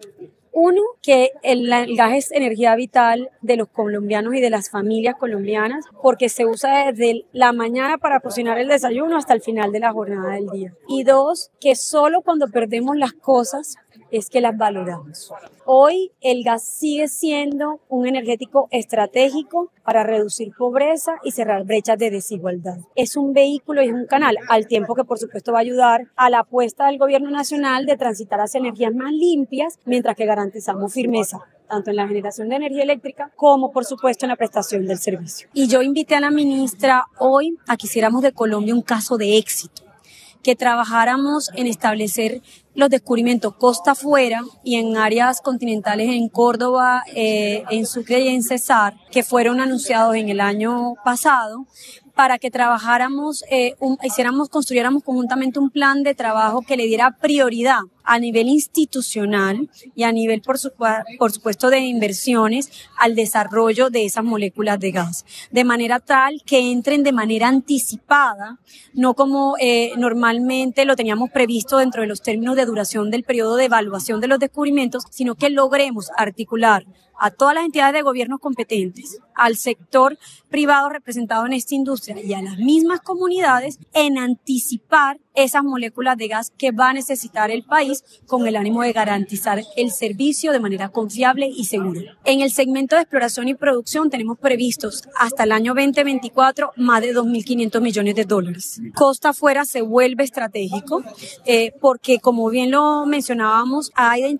Uno, 0.59 0.81
que 1.03 1.33
el, 1.43 1.69
gas 1.97 2.15
es 2.15 2.33
energía 2.33 2.75
vital 2.77 3.29
de 3.43 3.59
los 3.59 3.69
colombianos 3.69 4.35
y 4.35 4.41
de 4.41 4.49
las 4.49 4.71
familias 4.71 5.15
colombianas, 5.17 5.85
porque 6.01 6.31
se 6.31 6.47
usa 6.47 6.91
desde 6.93 7.27
la 7.35 7.53
mañana 7.53 7.99
para 7.99 8.21
cocinar 8.21 8.57
el 8.57 8.69
desayuno 8.69 9.19
hasta 9.19 9.35
el 9.35 9.43
final 9.43 9.71
de 9.71 9.81
la 9.81 9.93
jornada 9.93 10.33
del 10.33 10.49
día. 10.49 10.73
Y 10.89 11.05
dos, 11.05 11.51
que 11.61 11.77
solo 11.77 12.23
cuando 12.23 12.49
perdemos 12.49 12.97
las 12.97 13.13
cosas 13.13 13.77
es 14.11 14.31
que 14.31 14.41
las 14.41 14.57
valoramos. 14.57 15.33
Hoy 15.65 16.13
el 16.21 16.45
gas 16.45 16.63
sigue 16.63 17.09
siendo 17.09 17.81
un 17.89 18.07
energético 18.07 18.69
estratégico 18.71 19.71
para 19.85 20.05
reducir 20.05 20.53
pobreza 20.57 21.17
y 21.25 21.33
cerrar 21.33 21.65
brechas 21.65 21.99
de 21.99 22.11
desigualdad. 22.11 22.79
Es 22.95 23.17
un 23.17 23.33
vehículo 23.33 23.83
y 23.83 23.89
es 23.89 23.93
un 23.93 24.07
canal, 24.07 24.37
al 24.49 24.67
tiempo 24.67 24.95
que 24.95 25.05
por 25.05 25.19
supuesto 25.19 25.53
va 25.53 25.59
a 25.59 25.63
ayudar 25.63 26.09
a 26.17 26.31
la 26.31 26.41
apuesta 26.41 26.87
del 26.87 26.99
gobierno 26.99 27.31
nacional 27.31 27.87
de 27.87 27.97
transitar 27.97 28.41
hacia 28.41 28.59
energías 28.59 28.95
más 28.95 29.13
limpias, 29.13 29.79
mientras 29.85 30.17
que 30.17 30.27
garantizamos 30.27 30.93
firmeza 30.93 31.47
tanto 31.67 31.91
en 31.91 31.97
la 31.97 32.07
generación 32.07 32.49
de 32.49 32.57
energía 32.57 32.85
eléctrica 32.85 33.33
como 33.37 33.73
por 33.73 33.85
supuesto 33.85 34.25
en 34.25 34.31
la 34.31 34.37
prestación 34.37 34.87
del 34.87 34.99
servicio. 34.99 35.49
Y 35.53 35.67
yo 35.67 35.83
invité 35.83 36.15
a 36.15 36.21
la 36.21 36.31
ministra 36.31 37.07
hoy 37.19 37.59
a 37.67 37.77
que 37.77 37.87
hiciéramos 37.87 38.23
de 38.23 38.33
Colombia 38.33 38.75
un 38.75 38.83
caso 38.83 39.17
de 39.17 39.37
éxito 39.37 39.86
que 40.47 40.55
trabajáramos 40.55 41.51
en 41.57 41.67
establecer 41.67 42.41
los 42.77 42.89
descubrimientos 42.89 43.57
costa 43.57 43.91
afuera 43.91 44.45
y 44.63 44.77
en 44.77 44.97
áreas 44.97 45.41
continentales 45.41 46.09
en 46.09 46.29
Córdoba, 46.29 47.03
eh, 47.17 47.65
en 47.69 47.85
Sucre 47.85 48.21
y 48.21 48.29
en 48.29 48.45
Cesar, 48.45 48.95
que 49.11 49.25
fueron 49.25 49.59
anunciados 49.59 50.15
en 50.15 50.29
el 50.29 50.41
año 50.41 50.95
pasado, 51.05 51.67
para 52.15 52.39
que 52.39 52.53
trabajáramos, 52.53 53.43
eh, 53.51 53.75
hiciéramos, 54.05 54.49
construyéramos 54.49 55.03
conjuntamente 55.03 55.59
un 55.59 55.71
plan 55.71 56.05
de 56.05 56.15
trabajo 56.15 56.63
que 56.63 56.77
le 56.77 56.87
diera 56.87 57.19
prioridad 57.21 57.81
a 58.07 58.19
nivel 58.19 58.49
institucional 58.49 59.69
y 59.95 60.05
a 60.05 60.13
nivel, 60.13 60.41
por, 60.41 60.59
supuesto, 60.59 61.71
de 61.71 61.81
inversiones 61.81 62.71
al 62.97 63.15
desarrollo 63.15 63.91
de 63.91 64.05
esas 64.05 64.25
moléculas 64.25 64.79
de 64.81 64.93
gas, 64.93 65.27
de 65.51 65.65
manera 65.65 66.01
tal 66.01 66.43
que 66.47 66.71
entren 66.71 67.03
de 67.03 67.13
manera 67.13 67.49
anticipada, 67.49 68.59
no 68.95 69.15
como 69.15 69.57
eh, 69.61 69.93
normalmente 69.99 70.85
lo 70.85 70.97
teníamos 70.97 71.31
previsto 71.31 71.79
dentro 71.79 72.03
de 72.03 72.09
los 72.09 72.23
términos 72.23 72.57
de 72.57 72.65
duración 72.65 73.11
del 73.11 73.25
periodo 73.25 73.57
de 73.57 73.67
evaluación 73.67 74.21
de 74.21 74.29
los 74.29 74.39
descubrimientos, 74.39 75.05
sino 75.11 75.35
que 75.35 75.51
logremos 75.51 76.11
articular 76.17 76.87
a 77.19 77.31
todas 77.31 77.55
las 77.55 77.65
entidades 77.65 77.95
de 77.95 78.03
gobierno 78.03 78.39
competentes, 78.39 79.19
al 79.35 79.57
sector 79.57 80.19
privado 80.49 80.89
representado 80.89 81.47
en 81.47 81.55
esta 81.55 81.75
industria 81.75 82.23
y 82.23 82.35
a 82.35 82.43
las 82.43 82.59
mismas 82.59 83.01
comunidades 83.01 83.79
en 83.95 84.19
anticipar 84.19 85.19
esas 85.37 85.63
moléculas 85.63 86.17
de 86.17 86.29
gas 86.29 86.53
que 86.57 86.73
va 86.73 86.91
a 86.91 86.93
necesitar 86.95 87.51
el 87.51 87.63
país 87.63 88.05
con 88.27 88.47
el 88.47 88.57
ánimo 88.57 88.83
de 88.83 88.93
garantizar 88.93 89.63
el 89.77 89.91
servicio 89.91 90.51
de 90.51 90.61
manera 90.61 90.89
confiable 90.89 91.47
y 91.47 91.67
segura. 91.67 92.19
En 92.25 92.41
el 92.41 92.51
segmento 92.51 92.97
de 92.97 93.03
exploración 93.03 93.47
y 93.49 93.55
producción 93.55 94.11
tenemos 94.11 94.39
previstos 94.39 95.05
hasta 95.15 95.45
el 95.45 95.53
año 95.53 95.75
2024 95.75 96.73
más 96.77 97.03
de 97.03 97.15
2.500 97.15 97.81
millones 97.81 98.15
de 98.15 98.25
dólares. 98.25 98.81
Costa 98.95 99.29
afuera 99.29 99.67
se 99.67 99.83
vuelve 99.83 100.25
estratégico 100.25 101.05
eh, 101.45 101.73
porque, 101.81 102.19
como 102.19 102.49
bien 102.49 102.71
lo 102.71 103.05
mencionábamos, 103.05 103.93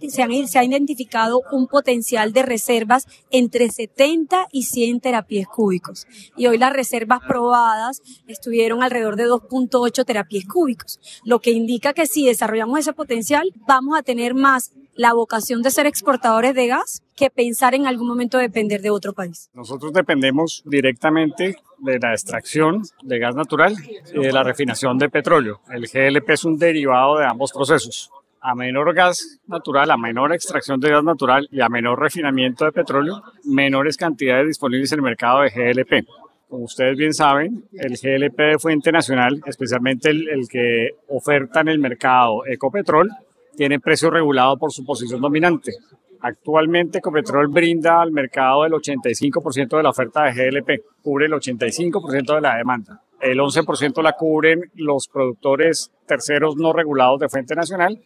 se, 0.09 0.47
se 0.47 0.59
ha 0.59 0.65
identificado 0.65 1.43
un 1.53 1.67
potencial 1.67 2.33
de 2.33 2.43
reservas 2.43 3.07
entre 3.31 3.69
70 3.69 4.49
y 4.51 4.63
100 4.63 5.01
terapias 5.01 5.47
cúbicos. 5.47 6.07
Y 6.37 6.47
hoy 6.47 6.57
las 6.57 6.73
reservas 6.73 7.21
probadas 7.27 8.01
estuvieron 8.27 8.83
alrededor 8.83 9.17
de 9.17 9.27
2.8 9.27 10.05
terapias 10.05 10.45
cúbicos 10.47 10.86
lo 11.25 11.41
que 11.41 11.51
indica 11.51 11.93
que 11.93 12.07
si 12.07 12.27
desarrollamos 12.27 12.81
ese 12.81 12.93
potencial, 12.93 13.53
vamos 13.67 13.99
a 13.99 14.03
tener 14.03 14.35
más 14.35 14.73
la 14.97 15.13
vocación 15.13 15.63
de 15.63 15.71
ser 15.71 15.87
exportadores 15.87 16.55
de 16.55 16.67
gas 16.67 17.03
que 17.15 17.31
pensar 17.31 17.75
en 17.75 17.87
algún 17.87 18.09
momento 18.09 18.39
depender 18.39 18.81
de 18.81 18.91
otro 18.91 19.13
país. 19.13 19.51
Nosotros 19.55 19.93
dependemos 19.93 20.63
directamente 20.65 21.57
de 21.79 21.99
la 21.99 22.13
extracción 22.13 22.83
de 23.03 23.19
gas 23.19 23.35
natural 23.35 23.77
y 24.15 24.21
de 24.21 24.33
la 24.33 24.43
refinación 24.43 24.99
de 24.99 25.09
petróleo. 25.09 25.61
El 25.71 25.87
GLP 25.87 26.31
es 26.31 26.45
un 26.45 26.59
derivado 26.59 27.19
de 27.19 27.27
ambos 27.27 27.53
procesos. 27.53 28.11
A 28.41 28.55
menor 28.55 28.95
gas 28.95 29.41
natural, 29.47 29.91
a 29.91 29.97
menor 29.97 30.33
extracción 30.33 30.79
de 30.81 30.91
gas 30.91 31.05
natural 31.05 31.49
y 31.51 31.61
a 31.61 31.69
menor 31.69 32.01
refinamiento 32.01 32.65
de 32.65 32.73
petróleo, 32.73 33.23
menores 33.45 33.97
cantidades 33.97 34.47
disponibles 34.47 34.93
en 34.93 35.01
el 35.01 35.03
mercado 35.03 35.41
de 35.41 35.51
GLP. 35.51 36.07
Como 36.49 36.65
ustedes 36.65 36.97
bien 36.97 37.13
saben, 37.13 37.65
el 37.73 37.97
GLP 37.97 38.39
de 38.39 38.59
Fuente 38.59 38.93
Nacional, 38.93 39.41
especialmente 39.47 40.11
el, 40.11 40.47
que 40.49 40.91
oferta 41.09 41.61
en 41.61 41.69
el 41.69 41.81
mercado 41.81 42.47
Ecopetrol, 42.47 43.11
tiene 43.57 43.81
precio 43.81 44.11
regulado 44.11 44.57
por 44.57 44.71
su 44.71 44.85
posición 44.85 45.21
dominante. 45.21 45.73
Actualmente 46.21 46.99
Ecopetrol 46.99 47.49
brinda 47.49 48.01
al 48.01 48.13
mercado 48.13 48.65
el 48.65 48.73
85% 48.73 49.77
de 49.77 49.83
la 49.83 49.91
oferta 49.91 50.25
de 50.25 50.33
GLP, 50.33 50.83
cubre 51.03 51.27
el 51.27 51.33
85% 51.33 52.37
de 52.37 52.41
la 52.41 52.57
demanda. 52.57 53.03
El 53.21 53.39
11% 53.39 54.03
la 54.03 54.13
cubren 54.13 54.71
los 54.75 55.09
productores 55.09 55.91
terceros 56.07 56.57
no 56.57 56.73
regulados 56.73 57.19
de 57.19 57.29
Fuente 57.29 57.57
Nacional 57.57 57.99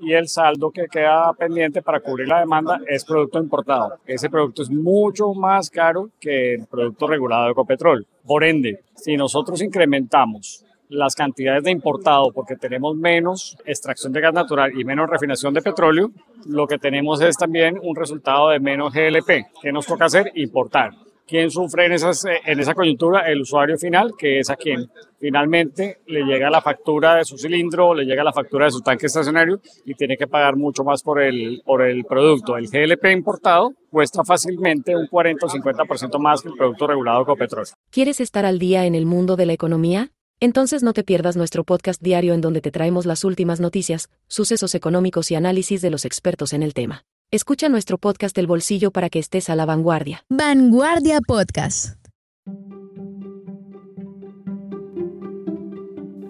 y 0.00 0.12
el 0.12 0.28
saldo 0.28 0.70
que 0.70 0.86
queda 0.86 1.32
pendiente 1.34 1.82
para 1.82 2.00
cubrir 2.00 2.28
la 2.28 2.40
demanda 2.40 2.80
es 2.86 3.04
producto 3.04 3.38
importado. 3.38 3.94
Ese 4.06 4.30
producto 4.30 4.62
es 4.62 4.70
mucho 4.70 5.34
más 5.34 5.70
caro 5.70 6.10
que 6.20 6.54
el 6.54 6.66
producto 6.66 7.06
regulado 7.06 7.46
de 7.46 7.52
Ecopetrol. 7.52 8.06
Por 8.26 8.44
ende, 8.44 8.82
si 8.94 9.16
nosotros 9.16 9.62
incrementamos 9.62 10.64
las 10.88 11.14
cantidades 11.14 11.64
de 11.64 11.70
importado 11.70 12.30
porque 12.32 12.56
tenemos 12.56 12.96
menos 12.96 13.56
extracción 13.64 14.12
de 14.12 14.20
gas 14.20 14.34
natural 14.34 14.78
y 14.78 14.84
menos 14.84 15.08
refinación 15.08 15.54
de 15.54 15.62
petróleo, 15.62 16.10
lo 16.46 16.66
que 16.66 16.78
tenemos 16.78 17.20
es 17.20 17.36
también 17.36 17.78
un 17.82 17.96
resultado 17.96 18.50
de 18.50 18.60
menos 18.60 18.92
GLP. 18.92 19.46
¿Qué 19.62 19.72
nos 19.72 19.86
toca 19.86 20.06
hacer? 20.06 20.30
Importar. 20.34 20.92
¿Quién 21.26 21.50
sufre 21.50 21.86
en, 21.86 21.92
esas, 21.92 22.24
en 22.24 22.60
esa 22.60 22.74
coyuntura? 22.74 23.20
El 23.30 23.40
usuario 23.40 23.78
final, 23.78 24.12
que 24.18 24.40
es 24.40 24.50
a 24.50 24.56
quien 24.56 24.90
finalmente 25.18 26.00
le 26.06 26.22
llega 26.22 26.50
la 26.50 26.60
factura 26.60 27.16
de 27.16 27.24
su 27.24 27.38
cilindro, 27.38 27.94
le 27.94 28.04
llega 28.04 28.22
la 28.22 28.32
factura 28.32 28.66
de 28.66 28.72
su 28.72 28.82
tanque 28.82 29.06
estacionario 29.06 29.60
y 29.86 29.94
tiene 29.94 30.18
que 30.18 30.26
pagar 30.26 30.56
mucho 30.56 30.84
más 30.84 31.02
por 31.02 31.22
el, 31.22 31.62
por 31.64 31.80
el 31.80 32.04
producto. 32.04 32.58
El 32.58 32.68
GLP 32.68 33.06
importado 33.12 33.72
cuesta 33.90 34.22
fácilmente 34.22 34.94
un 34.94 35.06
40 35.06 35.46
o 35.46 35.48
50% 35.48 36.18
más 36.18 36.42
que 36.42 36.48
el 36.48 36.54
producto 36.56 36.86
regulado 36.86 37.24
con 37.24 37.38
petróleo. 37.38 37.72
¿Quieres 37.90 38.20
estar 38.20 38.44
al 38.44 38.58
día 38.58 38.84
en 38.84 38.94
el 38.94 39.06
mundo 39.06 39.36
de 39.36 39.46
la 39.46 39.54
economía? 39.54 40.10
Entonces 40.40 40.82
no 40.82 40.92
te 40.92 41.04
pierdas 41.04 41.36
nuestro 41.36 41.64
podcast 41.64 42.02
diario 42.02 42.34
en 42.34 42.42
donde 42.42 42.60
te 42.60 42.70
traemos 42.70 43.06
las 43.06 43.24
últimas 43.24 43.60
noticias, 43.60 44.10
sucesos 44.26 44.74
económicos 44.74 45.30
y 45.30 45.36
análisis 45.36 45.80
de 45.80 45.90
los 45.90 46.04
expertos 46.04 46.52
en 46.52 46.62
el 46.62 46.74
tema. 46.74 47.06
Escucha 47.32 47.68
nuestro 47.68 47.98
podcast 47.98 48.36
El 48.38 48.46
Bolsillo 48.46 48.90
para 48.92 49.10
que 49.10 49.18
estés 49.18 49.50
a 49.50 49.56
la 49.56 49.66
vanguardia. 49.66 50.24
Vanguardia 50.28 51.20
Podcast. 51.20 51.96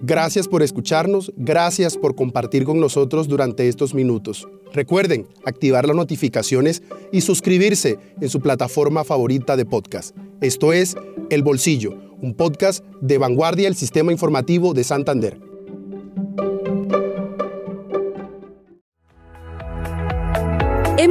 Gracias 0.07 0.49
por 0.49 0.63
escucharnos, 0.63 1.33
gracias 1.37 1.97
por 1.97 2.15
compartir 2.15 2.65
con 2.65 2.79
nosotros 2.79 3.27
durante 3.27 3.69
estos 3.69 3.95
minutos. 3.95 4.47
Recuerden 4.73 5.27
activar 5.47 5.87
las 5.87 5.97
notificaciones 5.97 6.83
y 7.11 7.23
suscribirse 7.23 7.99
en 8.21 8.29
su 8.29 8.41
plataforma 8.41 9.05
favorita 9.05 9.57
de 9.57 9.65
podcast. 9.65 10.15
Esto 10.41 10.73
es 10.73 10.95
El 11.31 11.43
Bolsillo, 11.43 11.99
un 12.21 12.35
podcast 12.35 12.85
de 13.01 13.19
vanguardia 13.19 13.65
del 13.65 13.77
Sistema 13.77 14.13
Informativo 14.13 14.75
de 14.75 14.85
Santander. 14.85 15.44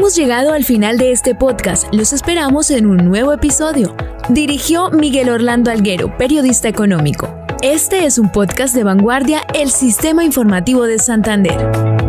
Hemos 0.04 0.18
llegado 0.18 0.52
al 0.52 0.66
final 0.66 0.98
de 0.98 1.14
este 1.14 1.34
podcast. 1.34 1.86
Los 1.94 2.12
esperamos 2.12 2.72
en 2.72 2.88
un 2.88 2.98
nuevo 2.98 3.32
episodio. 3.32 3.96
Dirigió 4.28 4.90
Miguel 4.90 5.30
Orlando 5.30 5.72
Alguero, 5.72 6.18
periodista 6.18 6.68
económico. 6.68 7.34
Este 7.62 8.04
es 8.04 8.18
un 8.18 8.30
podcast 8.30 8.76
de 8.76 8.84
vanguardia, 8.84 9.44
el 9.54 9.72
Sistema 9.72 10.26
Informativo 10.26 10.84
de 10.88 11.00
Santander. 11.00 12.03